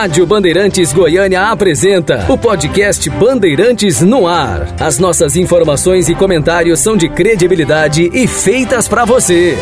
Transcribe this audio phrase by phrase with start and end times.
[0.00, 4.74] Rádio Bandeirantes Goiânia apresenta o podcast Bandeirantes no Ar.
[4.80, 9.58] As nossas informações e comentários são de credibilidade e feitas para você.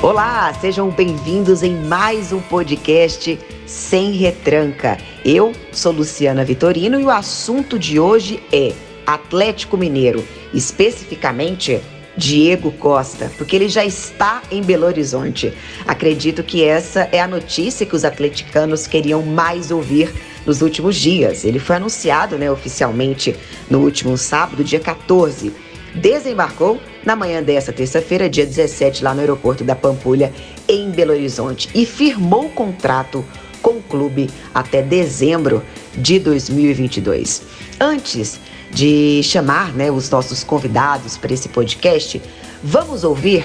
[0.00, 4.96] Olá, sejam bem-vindos em mais um podcast Sem Retranca.
[5.24, 8.74] Eu sou Luciana Vitorino e o assunto de hoje é
[9.04, 10.24] Atlético Mineiro,
[10.54, 11.80] especificamente
[12.18, 15.54] Diego Costa, porque ele já está em Belo Horizonte.
[15.86, 20.12] Acredito que essa é a notícia que os atleticanos queriam mais ouvir
[20.44, 21.44] nos últimos dias.
[21.44, 23.36] Ele foi anunciado né, oficialmente
[23.70, 25.52] no último sábado, dia 14.
[25.94, 30.32] Desembarcou na manhã dessa terça-feira, dia 17, lá no aeroporto da Pampulha,
[30.68, 33.24] em Belo Horizonte, e firmou o contrato
[33.62, 35.62] com o clube até dezembro
[35.94, 37.42] de 2022.
[37.80, 42.20] Antes de chamar né, os nossos convidados para esse podcast,
[42.62, 43.44] vamos ouvir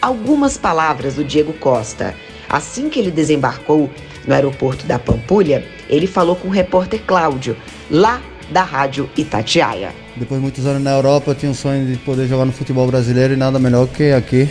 [0.00, 2.14] algumas palavras do Diego Costa.
[2.48, 3.90] Assim que ele desembarcou
[4.26, 7.56] no aeroporto da Pampulha, ele falou com o repórter Cláudio,
[7.90, 9.92] lá da Rádio Itatiaia.
[10.16, 12.86] Depois de muitos anos na Europa, eu tinha um sonho de poder jogar no futebol
[12.86, 14.48] brasileiro e nada melhor que aqui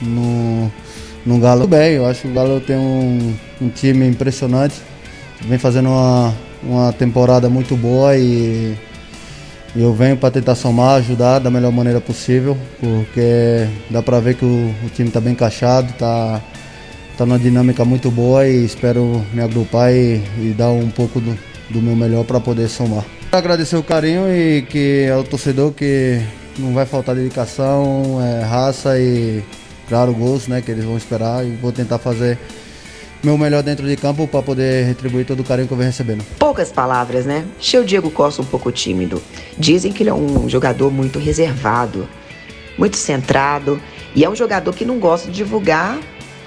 [0.00, 0.72] no,
[1.24, 1.66] no Galo.
[1.66, 4.76] Bem, eu acho que o Galo tem um, um time impressionante,
[5.42, 8.74] vem fazendo uma, uma temporada muito boa e
[9.76, 14.44] eu venho para tentar somar, ajudar da melhor maneira possível, porque dá para ver que
[14.44, 16.40] o, o time está bem encaixado, está
[17.16, 21.36] tá numa dinâmica muito boa e espero me agrupar e, e dar um pouco do,
[21.70, 23.04] do meu melhor para poder somar.
[23.32, 26.20] Agradecer o carinho e que é o torcedor que
[26.58, 29.42] não vai faltar dedicação, é, raça e
[29.88, 32.38] claro gosto, né, que eles vão esperar e vou tentar fazer
[33.24, 36.24] meu melhor dentro de campo para poder retribuir todo o carinho que eu venho recebendo.
[36.38, 37.44] Poucas palavras, né?
[37.58, 39.22] Achei o Diego Costa um pouco tímido.
[39.58, 42.08] Dizem que ele é um jogador muito reservado,
[42.76, 43.80] muito centrado
[44.14, 45.98] e é um jogador que não gosta de divulgar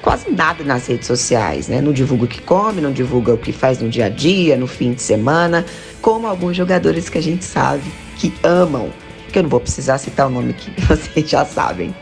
[0.01, 1.81] quase nada nas redes sociais, né?
[1.81, 4.67] Não divulga o que come, não divulga o que faz no dia a dia, no
[4.67, 5.65] fim de semana,
[6.01, 7.83] como alguns jogadores que a gente sabe
[8.17, 8.89] que amam,
[9.31, 11.95] que eu não vou precisar citar o nome que vocês já sabem.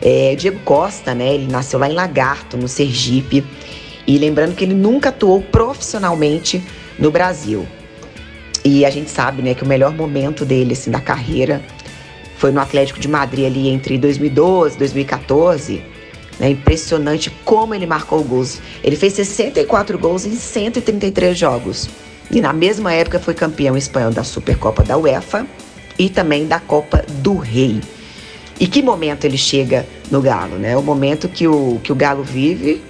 [0.00, 1.34] É, Diego Costa, né?
[1.34, 3.44] Ele nasceu lá em Lagarto, no Sergipe.
[4.08, 6.64] E lembrando que ele nunca atuou profissionalmente
[6.98, 7.68] no Brasil.
[8.64, 11.62] E a gente sabe, né, que o melhor momento dele, assim, da carreira
[12.38, 15.82] foi no Atlético de Madrid ali entre 2012 e 2014.
[16.40, 18.62] É impressionante como ele marcou gols.
[18.82, 21.90] Ele fez 64 gols em 133 jogos.
[22.30, 25.46] E na mesma época foi campeão espanhol da Supercopa da UEFA
[25.98, 27.82] e também da Copa do Rei.
[28.58, 30.76] E que momento ele chega no Galo, né?
[30.78, 32.82] O momento que o, que o Galo vive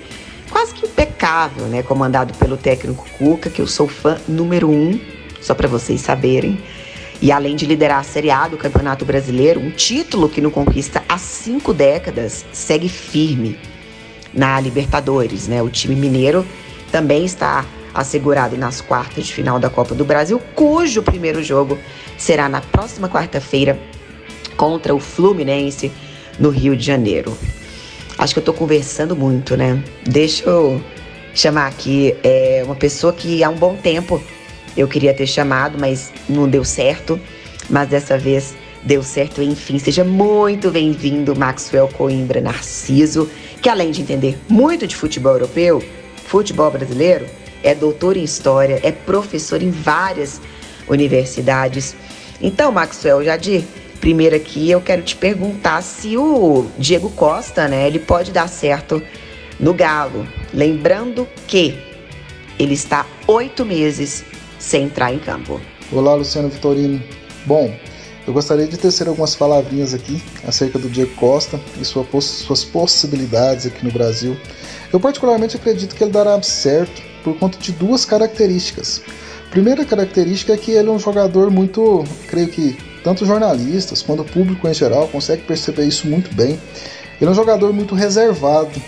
[0.50, 1.82] quase que impecável, né?
[1.82, 4.98] Comandado pelo técnico Cuca, que eu sou fã número um,
[5.40, 6.58] só para vocês saberem.
[7.20, 11.02] E além de liderar a Série A do Campeonato Brasileiro, um título que não conquista
[11.08, 13.58] há cinco décadas, segue firme
[14.32, 15.60] na Libertadores, né?
[15.62, 16.46] O time mineiro
[16.92, 21.78] também está assegurado nas quartas de final da Copa do Brasil, cujo primeiro jogo
[22.16, 23.78] será na próxima quarta-feira
[24.56, 25.90] contra o Fluminense
[26.38, 27.36] no Rio de Janeiro.
[28.18, 29.80] Acho que eu tô conversando muito, né?
[30.04, 30.82] Deixa eu
[31.32, 34.20] chamar aqui é, uma pessoa que há um bom tempo
[34.76, 37.18] eu queria ter chamado, mas não deu certo.
[37.70, 39.78] Mas dessa vez deu certo, enfim.
[39.78, 43.30] Seja muito bem-vindo, Maxwell Coimbra Narciso,
[43.62, 45.82] que além de entender muito de futebol europeu,
[46.26, 47.24] futebol brasileiro,
[47.62, 50.40] é doutor em história, é professor em várias
[50.88, 51.94] universidades.
[52.40, 53.64] Então, Maxwell, Jadir,
[54.00, 59.02] Primeiro aqui, eu quero te perguntar se o Diego Costa, né, ele pode dar certo
[59.58, 60.26] no Galo.
[60.54, 61.76] Lembrando que
[62.58, 64.24] ele está oito meses
[64.58, 65.60] sem entrar em campo.
[65.90, 67.02] Olá, Luciano Vitorino.
[67.44, 67.74] Bom,
[68.26, 73.66] eu gostaria de tecer algumas palavrinhas aqui acerca do Diego Costa e sua, suas possibilidades
[73.66, 74.36] aqui no Brasil.
[74.92, 79.02] Eu particularmente acredito que ele dará certo por conta de duas características.
[79.50, 84.24] Primeira característica é que ele é um jogador muito, creio que tanto jornalistas quanto o
[84.24, 86.60] público em geral consegue perceber isso muito bem.
[87.20, 88.80] Ele é um jogador muito reservado,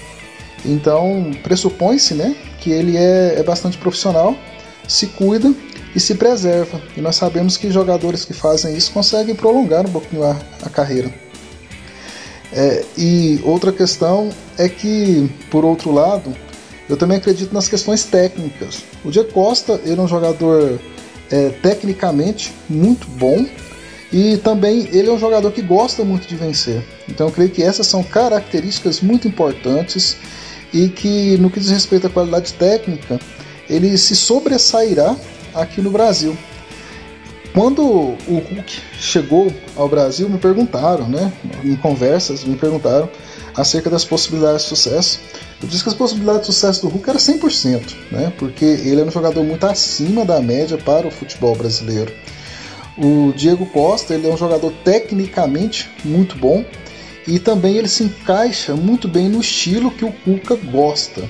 [0.65, 4.37] então pressupõe-se né, que ele é, é bastante profissional,
[4.87, 5.53] se cuida
[5.95, 6.81] e se preserva.
[6.97, 11.13] E nós sabemos que jogadores que fazem isso conseguem prolongar um pouquinho a, a carreira.
[12.53, 16.35] É, e outra questão é que, por outro lado,
[16.89, 18.83] eu também acredito nas questões técnicas.
[19.05, 20.81] O Diego Costa ele é um jogador
[21.31, 23.47] é, tecnicamente muito bom,
[24.13, 26.83] e também ele é um jogador que gosta muito de vencer.
[27.09, 30.17] Então eu creio que essas são características muito importantes
[30.73, 33.19] e que no que diz respeito à qualidade técnica,
[33.69, 35.17] ele se sobressairá
[35.55, 36.37] aqui no Brasil.
[37.53, 41.33] Quando o Hulk chegou ao Brasil, me perguntaram, né,
[41.65, 43.09] em conversas, me perguntaram
[43.57, 45.21] acerca das possibilidades de sucesso.
[45.61, 48.33] Eu disse que as possibilidades de sucesso do Hulk eram 100%, né?
[48.39, 52.13] porque ele é um jogador muito acima da média para o futebol brasileiro.
[53.03, 56.65] O Diego Costa ele é um jogador tecnicamente muito bom
[57.27, 61.23] e também ele se encaixa muito bem no estilo que o Cuca gosta.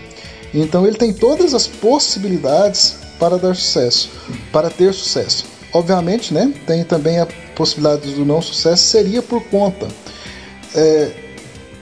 [0.52, 4.11] Então ele tem todas as possibilidades para dar sucesso,
[4.50, 5.44] para ter sucesso.
[5.72, 9.87] Obviamente, né, tem também a possibilidade do não sucesso, seria por conta,
[10.75, 11.12] é,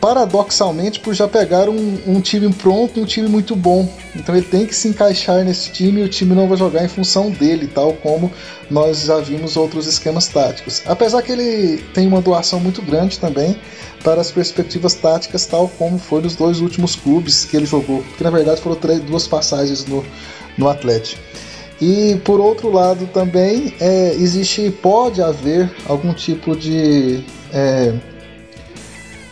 [0.01, 3.89] paradoxalmente, por já pegar um, um time pronto um time muito bom.
[4.15, 6.89] Então ele tem que se encaixar nesse time e o time não vai jogar em
[6.89, 8.31] função dele, tal como
[8.71, 10.83] nós já vimos outros esquemas táticos.
[10.87, 13.57] Apesar que ele tem uma doação muito grande também
[14.03, 18.23] para as perspectivas táticas, tal como foi nos dois últimos clubes que ele jogou, que
[18.23, 20.05] na verdade foram três, duas passagens no,
[20.57, 21.21] no Atlético.
[21.81, 27.23] E por outro lado também é, existe, pode haver algum tipo de
[27.53, 27.95] é,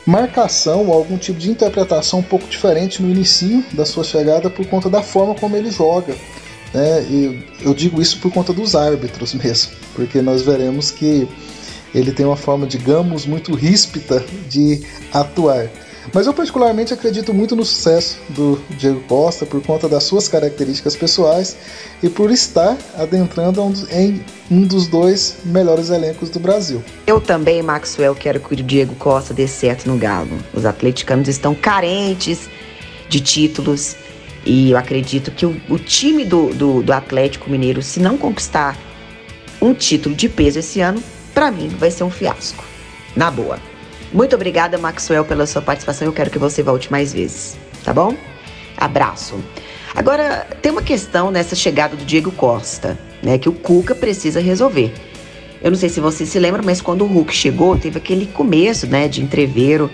[0.07, 4.65] marcação ou algum tipo de interpretação um pouco diferente no início da sua chegada por
[4.67, 6.15] conta da forma como ele joga.
[6.73, 7.03] Né?
[7.11, 11.29] E eu digo isso por conta dos árbitros mesmo, porque nós veremos que
[11.95, 14.83] ele tem uma forma, digamos, muito ríspida de
[15.13, 15.69] atuar.
[16.13, 20.97] Mas eu particularmente acredito muito no sucesso do Diego Costa por conta das suas características
[20.97, 21.57] pessoais
[22.03, 26.83] e por estar adentrando em um dos dois melhores elencos do Brasil.
[27.07, 30.39] Eu também, Maxwell, quero que o Diego Costa dê certo no Galo.
[30.55, 32.49] Os atleticanos estão carentes
[33.09, 33.97] de títulos
[34.45, 38.79] e eu acredito que o, o time do, do, do Atlético Mineiro, se não conquistar
[39.61, 41.03] um título de peso esse ano,
[41.35, 42.65] para mim vai ser um fiasco.
[43.17, 43.59] Na boa.
[44.17, 46.09] Muito obrigada, Maxwell, pela sua participação.
[46.09, 47.55] Eu quero que você volte mais vezes,
[47.85, 48.17] tá bom?
[48.75, 49.39] Abraço.
[49.95, 54.91] Agora, tem uma questão nessa chegada do Diego Costa, né, que o Cuca precisa resolver.
[55.61, 58.87] Eu não sei se você se lembra, mas quando o Hulk chegou, teve aquele começo,
[58.87, 59.91] né, de entreveiro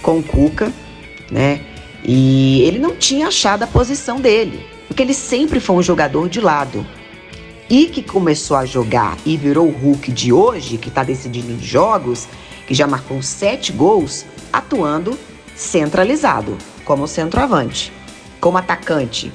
[0.00, 0.72] com o Cuca,
[1.28, 1.60] né?
[2.04, 6.40] E ele não tinha achado a posição dele, porque ele sempre foi um jogador de
[6.40, 6.86] lado.
[7.68, 12.28] E que começou a jogar e virou o Hulk de hoje, que está decidindo jogos,
[12.66, 15.18] que já marcou sete gols atuando
[15.54, 17.92] centralizado, como centroavante,
[18.40, 19.32] como atacante,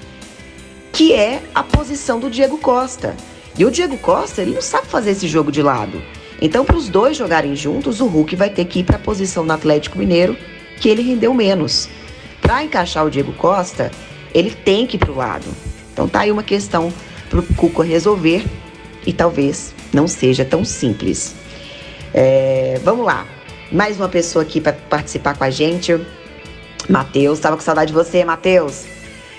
[0.91, 3.15] que é a posição do Diego Costa.
[3.57, 6.01] E o Diego Costa, ele não sabe fazer esse jogo de lado.
[6.41, 9.45] Então, para os dois jogarem juntos, o Hulk vai ter que ir para a posição
[9.45, 10.37] do Atlético Mineiro,
[10.79, 11.89] que ele rendeu menos.
[12.41, 13.91] Para encaixar o Diego Costa,
[14.33, 15.47] ele tem que ir para o lado.
[15.91, 16.93] Então, tá aí uma questão
[17.29, 18.45] para o Cuco resolver
[19.05, 21.35] e talvez não seja tão simples.
[22.13, 23.25] É, vamos lá.
[23.71, 25.99] Mais uma pessoa aqui para participar com a gente.
[26.89, 28.85] Matheus, estava com saudade de você, Matheus.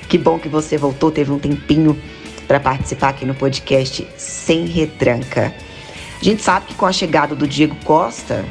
[0.08, 2.00] Que bom que você voltou, teve um tempinho
[2.46, 5.54] para participar aqui no podcast Sem Retranca.
[6.20, 8.44] A gente sabe que com a chegada do Diego Costa,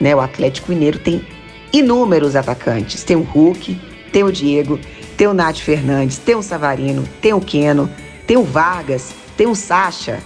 [0.00, 1.26] né, o Atlético Mineiro tem
[1.72, 3.04] inúmeros atacantes.
[3.04, 3.80] Tem o Hulk,
[4.12, 4.78] tem o Diego,
[5.16, 7.90] tem o Nath Fernandes, tem o Savarino, tem o Queno,
[8.26, 10.20] tem o Vargas, tem o Sacha.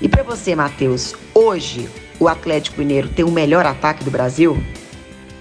[0.00, 1.88] E para você, Matheus, hoje
[2.20, 4.58] o Atlético Mineiro tem o melhor ataque do Brasil?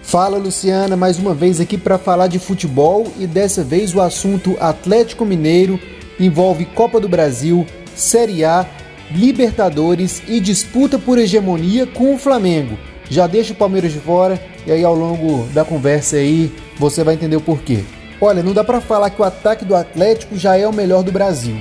[0.03, 4.55] Fala Luciana, mais uma vez aqui para falar de futebol e dessa vez o assunto
[4.59, 5.79] Atlético Mineiro
[6.19, 8.65] envolve Copa do Brasil, Série A,
[9.11, 12.77] Libertadores e disputa por hegemonia com o Flamengo.
[13.09, 17.15] Já deixa o Palmeiras de fora e aí ao longo da conversa aí você vai
[17.15, 17.83] entender o porquê.
[18.19, 21.11] Olha, não dá para falar que o ataque do Atlético já é o melhor do
[21.11, 21.57] Brasil.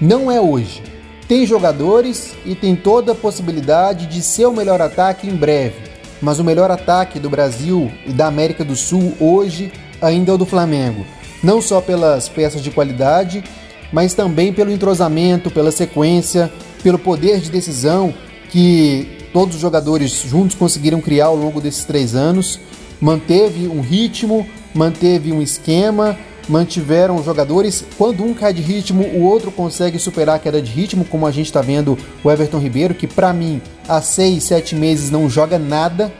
[0.00, 0.82] Não é hoje.
[1.28, 5.76] Tem jogadores e tem toda a possibilidade de ser o melhor ataque em breve.
[6.22, 9.70] Mas o melhor ataque do Brasil e da América do Sul hoje
[10.00, 11.04] ainda é o do Flamengo.
[11.42, 13.44] Não só pelas peças de qualidade,
[13.92, 16.50] mas também pelo entrosamento, pela sequência,
[16.82, 18.14] pelo poder de decisão
[18.48, 22.58] que todos os jogadores juntos conseguiram criar ao longo desses três anos.
[22.98, 26.18] Manteve um ritmo, manteve um esquema
[26.48, 27.84] mantiveram os jogadores.
[27.96, 31.30] Quando um cai de ritmo, o outro consegue superar a queda de ritmo, como a
[31.30, 35.58] gente está vendo o Everton Ribeiro, que para mim há seis, sete meses não joga
[35.58, 36.12] nada.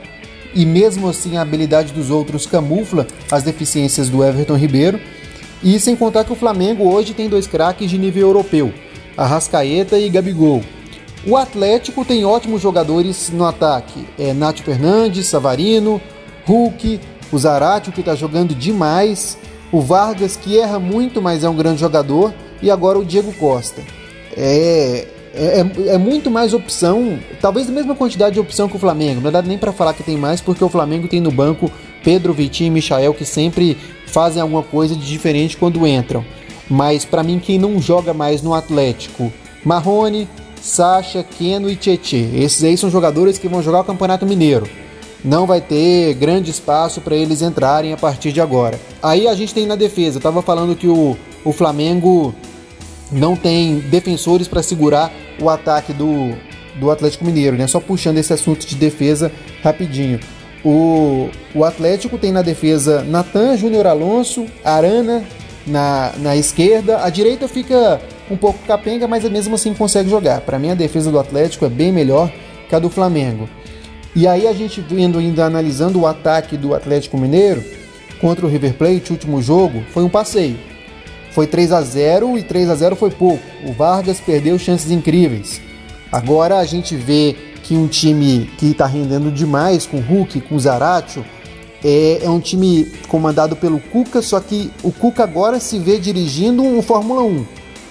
[0.54, 5.00] E mesmo assim a habilidade dos outros camufla as deficiências do Everton Ribeiro.
[5.62, 8.72] E sem contar que o Flamengo hoje tem dois craques de nível europeu,
[9.16, 10.62] Arrascaeta e Gabigol.
[11.26, 16.00] O Atlético tem ótimos jogadores no ataque, é Nath Fernandes, Savarino,
[16.46, 17.00] Hulk,
[17.32, 19.36] o Zaratio que está jogando demais,
[19.70, 22.32] o Vargas, que erra muito, mas é um grande jogador,
[22.62, 23.82] e agora o Diego Costa.
[24.36, 28.78] É, é, é, é muito mais opção, talvez a mesma quantidade de opção que o
[28.78, 29.20] Flamengo.
[29.20, 31.70] Não dá nem para falar que tem mais, porque o Flamengo tem no banco
[32.02, 36.24] Pedro, Vitinho e Michael, que sempre fazem alguma coisa de diferente quando entram.
[36.68, 39.32] Mas para mim, quem não joga mais no Atlético,
[39.64, 40.28] Marrone,
[40.60, 42.28] Sacha, Keno e Tietê.
[42.34, 44.68] Esses aí são jogadores que vão jogar o Campeonato Mineiro.
[45.24, 48.78] Não vai ter grande espaço para eles entrarem a partir de agora.
[49.02, 52.34] Aí a gente tem na defesa, eu tava falando que o, o Flamengo
[53.10, 56.34] não tem defensores para segurar o ataque do,
[56.78, 57.66] do Atlético Mineiro, né?
[57.66, 59.32] Só puxando esse assunto de defesa
[59.62, 60.20] rapidinho.
[60.64, 65.24] O, o Atlético tem na defesa Natan, Júnior Alonso, Arana
[65.66, 67.02] na, na esquerda.
[67.02, 70.40] A direita fica um pouco capenga, mas mesmo assim consegue jogar.
[70.40, 72.30] Para mim, a defesa do Atlético é bem melhor
[72.68, 73.48] que a do Flamengo.
[74.18, 77.62] E aí a gente vendo ainda analisando o ataque do Atlético Mineiro
[78.20, 80.58] contra o River Plate, último jogo, foi um passeio.
[81.30, 83.44] Foi 3 a 0 e 3 a 0 foi pouco.
[83.64, 85.60] O Vargas perdeu chances incríveis.
[86.10, 90.56] Agora a gente vê que um time que está rendendo demais com o Hulk, com
[90.56, 91.24] o Zaratio,
[91.84, 96.60] é, é, um time comandado pelo Cuca, só que o Cuca agora se vê dirigindo
[96.64, 97.46] um Fórmula 1.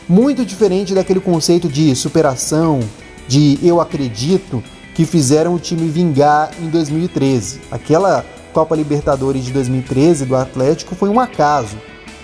[0.10, 2.82] Muito diferente daquele conceito de superação,
[3.30, 4.62] de eu acredito,
[4.98, 7.62] que fizeram o time vingar em 2013.
[7.70, 11.78] Aquela Copa Libertadores de 2013 do Atlético foi um acaso.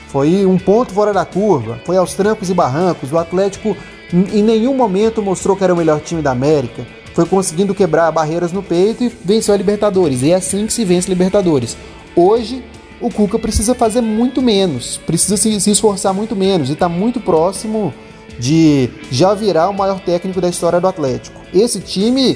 [0.07, 3.11] Foi um ponto fora da curva, foi aos trancos e barrancos.
[3.11, 3.77] O Atlético
[4.11, 6.83] em nenhum momento mostrou que era o melhor time da América.
[7.13, 10.23] Foi conseguindo quebrar barreiras no peito e venceu a Libertadores.
[10.23, 11.77] E é assim que se vence Libertadores.
[12.15, 12.63] Hoje,
[12.99, 17.19] o Cuca precisa fazer muito menos, precisa se, se esforçar muito menos e está muito
[17.19, 17.93] próximo
[18.39, 21.39] de já virar o maior técnico da história do Atlético.
[21.53, 22.35] Esse time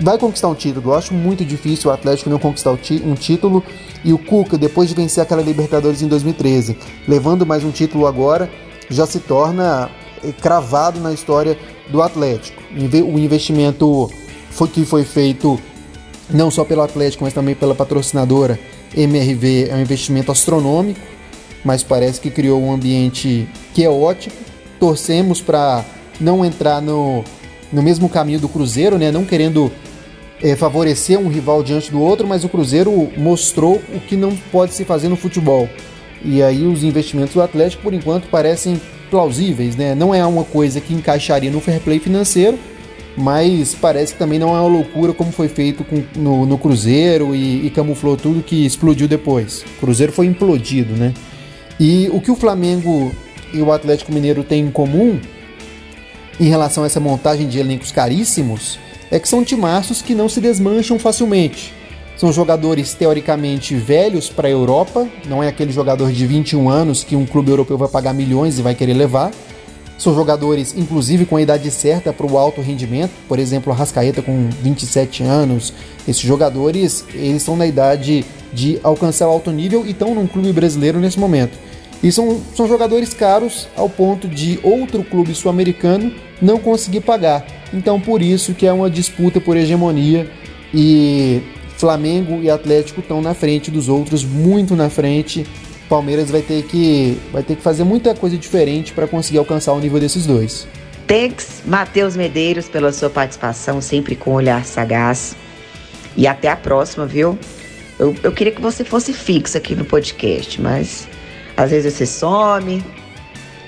[0.00, 0.90] vai conquistar um título.
[0.90, 3.62] Eu acho muito difícil o Atlético não conquistar um título.
[4.04, 6.76] E o Cuca, depois de vencer aquela Libertadores em 2013,
[7.08, 8.50] levando mais um título agora,
[8.90, 9.90] já se torna
[10.22, 11.58] eh, cravado na história
[11.88, 12.62] do Atlético.
[13.10, 14.10] O investimento
[14.50, 15.58] foi, que foi feito
[16.30, 18.58] não só pelo Atlético, mas também pela patrocinadora
[18.94, 21.00] MRV é um investimento astronômico,
[21.64, 24.34] mas parece que criou um ambiente que é ótimo.
[24.78, 25.84] Torcemos para
[26.20, 27.24] não entrar no,
[27.74, 29.10] no mesmo caminho do Cruzeiro, né?
[29.10, 29.70] não querendo
[30.42, 34.72] é, favorecer um rival diante do outro, mas o Cruzeiro mostrou o que não pode
[34.72, 35.68] se fazer no futebol.
[36.24, 39.94] E aí os investimentos do Atlético, por enquanto, parecem plausíveis, né?
[39.94, 42.58] Não é uma coisa que encaixaria no fair play financeiro,
[43.16, 47.34] mas parece que também não é uma loucura como foi feito com, no, no, Cruzeiro
[47.34, 49.62] e, e, camuflou tudo que explodiu depois.
[49.76, 51.12] O Cruzeiro foi implodido, né?
[51.78, 53.12] E o que o Flamengo
[53.52, 55.20] e o Atlético Mineiro têm em comum
[56.38, 58.78] em relação a essa montagem de elencos caríssimos
[59.10, 61.72] é que são timaços que não se desmancham facilmente.
[62.16, 67.16] São jogadores teoricamente velhos para a Europa, não é aquele jogador de 21 anos que
[67.16, 69.30] um clube europeu vai pagar milhões e vai querer levar.
[69.98, 74.22] São jogadores, inclusive, com a idade certa para o alto rendimento, por exemplo, a Rascaeta
[74.22, 75.72] com 27 anos.
[76.06, 80.52] Esses jogadores, eles estão na idade de alcançar o alto nível e estão num clube
[80.52, 81.56] brasileiro nesse momento.
[82.04, 87.46] E são, são jogadores caros ao ponto de outro clube sul-americano não conseguir pagar.
[87.72, 90.30] Então, por isso que é uma disputa por hegemonia
[90.74, 91.40] e
[91.78, 95.46] Flamengo e Atlético estão na frente dos outros, muito na frente.
[95.88, 99.80] Palmeiras vai ter que, vai ter que fazer muita coisa diferente para conseguir alcançar o
[99.80, 100.68] nível desses dois.
[101.06, 105.34] Thanks, Matheus Medeiros, pela sua participação, sempre com um olhar sagaz.
[106.14, 107.38] E até a próxima, viu?
[107.98, 111.08] Eu, eu queria que você fosse fixo aqui no podcast, mas
[111.56, 112.84] às vezes você some.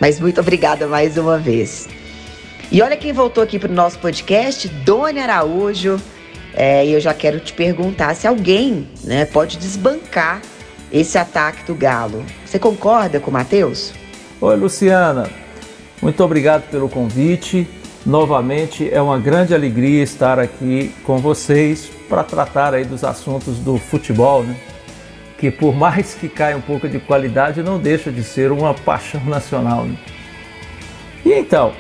[0.01, 1.89] Mas muito obrigada mais uma vez.
[2.71, 6.01] E olha quem voltou aqui para o nosso podcast, Dona Araújo.
[6.53, 10.41] É, e eu já quero te perguntar se alguém né, pode desbancar
[10.93, 12.25] esse ataque do Galo.
[12.45, 13.93] Você concorda com o Matheus?
[14.41, 15.29] Oi, Luciana.
[16.01, 17.69] Muito obrigado pelo convite.
[18.05, 23.79] Novamente é uma grande alegria estar aqui com vocês para tratar aí dos assuntos do
[23.79, 24.57] futebol, né?
[25.39, 29.23] Que por mais que caia um pouco de qualidade, não deixa de ser uma paixão
[29.25, 29.85] nacional.
[29.85, 29.97] Né?
[31.25, 31.73] E então,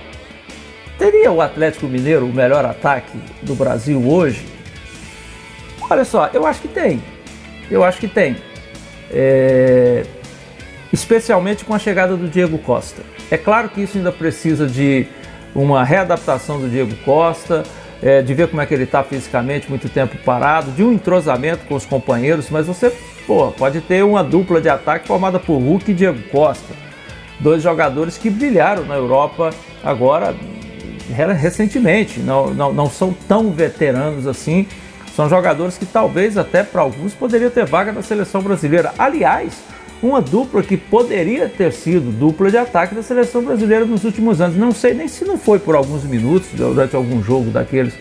[0.98, 4.44] teria o Atlético Mineiro o melhor ataque do Brasil hoje?
[5.88, 7.02] Olha só, eu acho que tem.
[7.70, 8.36] Eu acho que tem.
[9.10, 10.04] É...
[10.92, 13.02] Especialmente com a chegada do Diego Costa.
[13.30, 15.06] É claro que isso ainda precisa de
[15.54, 17.62] uma readaptação do Diego Costa,
[18.02, 21.66] é, de ver como é que ele está fisicamente, muito tempo parado, de um entrosamento
[21.66, 22.92] com os companheiros, mas você
[23.26, 26.74] pô, pode ter uma dupla de ataque formada por Hulk e Diego Costa.
[27.40, 29.50] Dois jogadores que brilharam na Europa
[29.82, 30.34] agora
[31.40, 34.66] recentemente, não, não, não são tão veteranos assim
[35.16, 38.92] são jogadores que talvez até para alguns poderiam ter vaga na seleção brasileira.
[38.98, 39.54] Aliás,
[40.02, 44.56] uma dupla que poderia ter sido dupla de ataque da seleção brasileira nos últimos anos.
[44.56, 47.94] Não sei nem se não foi por alguns minutos durante algum jogo daqueles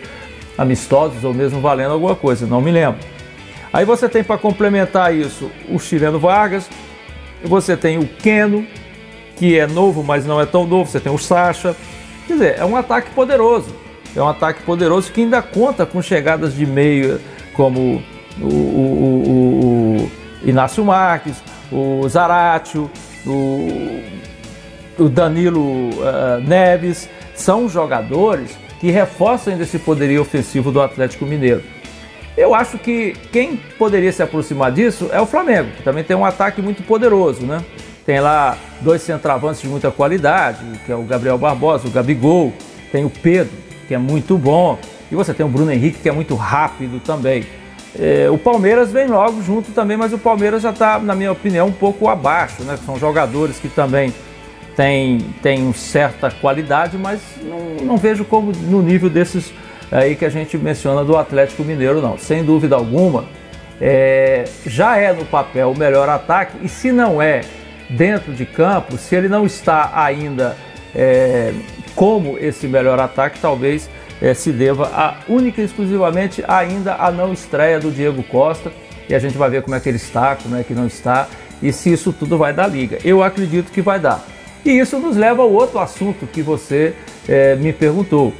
[0.58, 3.00] amistosos ou mesmo valendo alguma coisa, não me lembro.
[3.72, 6.68] Aí você tem para complementar isso o chileno Vargas,
[7.44, 8.66] você tem o Keno,
[9.36, 11.76] que é novo, mas não é tão novo, você tem o Sacha.
[12.26, 13.74] Quer dizer, é um ataque poderoso.
[14.14, 17.20] É um ataque poderoso que ainda conta com chegadas de meio
[17.52, 18.02] como
[18.40, 20.10] o, o, o
[20.42, 22.90] Inácio Marques, o Zaratio,
[23.26, 24.02] o,
[24.98, 31.62] o Danilo uh, Neves, são jogadores que reforçam ainda esse poderio ofensivo do Atlético Mineiro.
[32.36, 36.24] Eu acho que quem poderia se aproximar disso é o Flamengo, que também tem um
[36.24, 37.64] ataque muito poderoso, né?
[38.04, 42.52] Tem lá dois centravantes de muita qualidade, que é o Gabriel Barbosa, o Gabigol,
[42.92, 43.56] tem o Pedro,
[43.88, 44.78] que é muito bom,
[45.10, 47.46] e você tem o Bruno Henrique, que é muito rápido também.
[47.98, 51.68] É, o Palmeiras vem logo junto também, mas o Palmeiras já está, na minha opinião,
[51.68, 52.78] um pouco abaixo, né?
[52.84, 54.12] São jogadores que também
[54.76, 59.52] têm, têm certa qualidade, mas não, não vejo como no nível desses
[59.90, 62.18] aí que a gente menciona do Atlético Mineiro, não.
[62.18, 63.24] Sem dúvida alguma,
[63.80, 67.40] é, já é no papel o melhor ataque, e se não é
[67.88, 70.56] dentro de campo, se ele não está ainda
[70.94, 71.52] é,
[71.94, 73.88] como esse melhor ataque, talvez
[74.20, 78.72] é, se deva a, única e exclusivamente ainda a não estreia do Diego Costa.
[79.08, 81.28] E a gente vai ver como é que ele está, como é que não está
[81.62, 82.98] e se isso tudo vai dar liga.
[83.04, 84.24] Eu acredito que vai dar.
[84.64, 86.94] E isso nos leva ao outro assunto que você
[87.28, 88.32] é, me perguntou.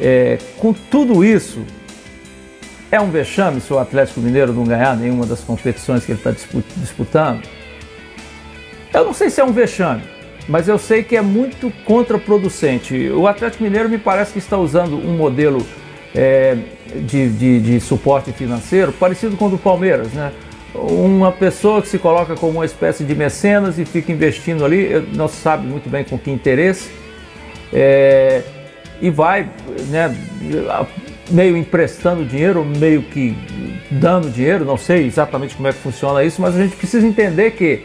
[0.00, 1.64] É, com tudo isso,
[2.90, 6.32] é um vexame se o Atlético Mineiro não ganhar nenhuma das competições que ele está
[6.76, 7.42] disputando?
[8.92, 10.15] Eu não sei se é um vexame
[10.48, 13.10] mas eu sei que é muito contraproducente.
[13.10, 15.66] O Atlético Mineiro me parece que está usando um modelo
[16.14, 16.56] é,
[16.94, 20.32] de, de, de, suporte financeiro parecido com o do Palmeiras, né?
[20.74, 25.26] Uma pessoa que se coloca como uma espécie de mecenas e fica investindo ali, não
[25.26, 26.90] se sabe muito bem com que interesse,
[27.72, 28.42] é,
[29.00, 29.48] e vai
[29.88, 30.14] né,
[31.30, 33.34] meio emprestando dinheiro, meio que
[33.90, 37.52] dando dinheiro, não sei exatamente como é que funciona isso, mas a gente precisa entender
[37.52, 37.82] que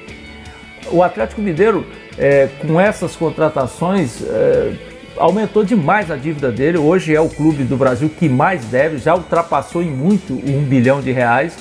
[0.92, 1.86] o Atlético Mineiro
[2.18, 4.74] é, com essas contratações, é,
[5.18, 6.78] aumentou demais a dívida dele.
[6.78, 11.02] Hoje é o clube do Brasil que mais deve, já ultrapassou em muito um bilhão
[11.02, 11.56] de reais.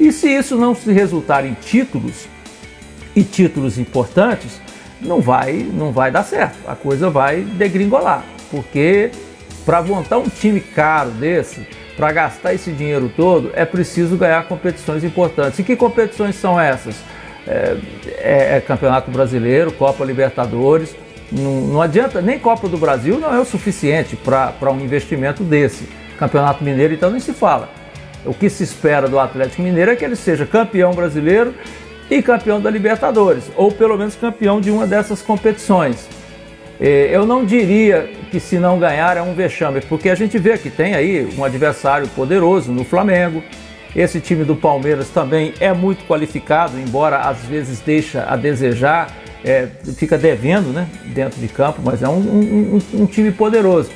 [0.00, 2.26] E se isso não se resultar em títulos
[3.14, 4.60] e títulos importantes,
[5.00, 6.58] não vai, não vai dar certo.
[6.66, 9.10] A coisa vai degringolar, porque
[9.64, 15.04] para montar um time caro desse, para gastar esse dinheiro todo, é preciso ganhar competições
[15.04, 15.58] importantes.
[15.58, 16.96] E que competições são essas?
[17.46, 17.76] É,
[18.06, 20.94] é, é Campeonato Brasileiro, Copa Libertadores.
[21.30, 25.88] Não, não, adianta, nem Copa do Brasil não é o suficiente para um investimento desse.
[26.18, 27.68] Campeonato Mineiro, então, nem se fala.
[28.24, 31.54] O que se espera do Atlético Mineiro é que ele seja campeão brasileiro
[32.08, 36.08] e campeão da Libertadores, ou pelo menos campeão de uma dessas competições.
[36.80, 40.58] É, eu não diria que se não ganhar é um vexame, porque a gente vê
[40.58, 43.42] que tem aí um adversário poderoso no Flamengo,
[43.94, 49.68] esse time do Palmeiras também é muito qualificado, embora às vezes deixa a desejar, é,
[49.96, 53.90] fica devendo né, dentro de campo, mas é um, um, um, time poderoso.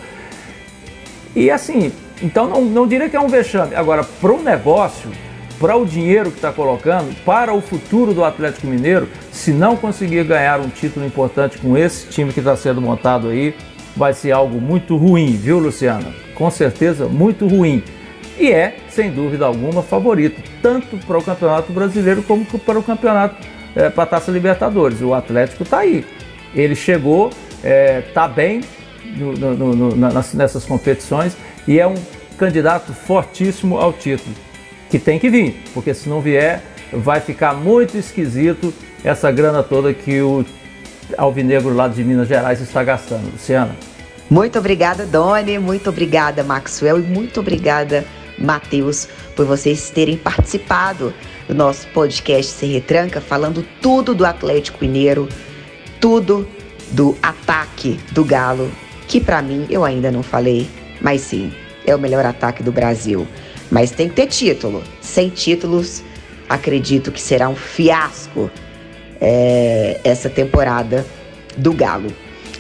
[1.35, 3.75] E assim, então não, não diria que é um vexame.
[3.75, 5.11] Agora, para o negócio,
[5.59, 10.25] para o dinheiro que está colocando, para o futuro do Atlético Mineiro, se não conseguir
[10.25, 13.55] ganhar um título importante com esse time que está sendo montado aí,
[13.97, 16.13] vai ser algo muito ruim, viu, Luciana?
[16.35, 17.83] Com certeza, muito ruim
[18.39, 23.37] e é, sem dúvida alguma, favorito, tanto para o Campeonato Brasileiro como para o Campeonato
[23.75, 25.01] é, para a Taça Libertadores.
[25.01, 26.05] O Atlético está aí.
[26.55, 28.61] Ele chegou, está é, tá bem
[29.17, 31.95] no, no, no, nas, nessas competições e é um
[32.39, 34.35] candidato fortíssimo ao título,
[34.91, 38.73] que tem que vir, porque se não vier, vai ficar muito esquisito
[39.03, 40.45] essa grana toda que o
[41.17, 43.31] Alvinegro lá de Minas Gerais está gastando.
[43.33, 43.75] Luciana.
[44.29, 45.59] Muito obrigada, Doni.
[45.59, 46.99] Muito obrigada, Maxwell.
[46.99, 48.05] E muito obrigada
[48.39, 51.13] Matheus, por vocês terem participado
[51.49, 55.29] do nosso podcast Se Retranca, falando tudo do Atlético Mineiro,
[56.01, 56.49] tudo
[56.93, 58.71] do ataque do Galo,
[59.09, 60.69] que para mim eu ainda não falei,
[61.01, 61.53] mas sim,
[61.87, 63.27] é o melhor ataque do Brasil.
[63.71, 64.83] Mas tem que ter título.
[65.01, 66.03] Sem títulos,
[66.49, 68.51] acredito que será um fiasco
[69.21, 71.05] é, essa temporada
[71.57, 72.13] do Galo.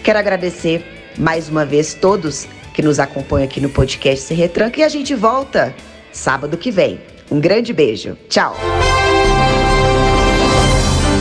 [0.03, 0.85] Quero agradecer
[1.19, 5.15] mais uma vez todos que nos acompanha aqui no podcast Se Retranca e a gente
[5.15, 5.75] volta
[6.12, 7.01] sábado que vem.
[7.31, 8.19] Um grande beijo.
[8.29, 8.55] Tchau.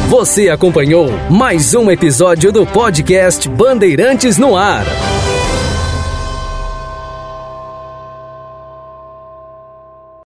[0.10, 4.86] Você acompanhou mais um episódio do podcast Bandeirantes no Ar.